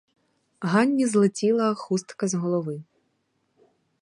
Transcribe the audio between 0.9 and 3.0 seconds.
злетіла хустка з голови.